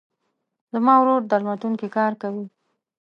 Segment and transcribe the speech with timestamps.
[0.73, 2.45] زما ورور درملتون کې کار کوي.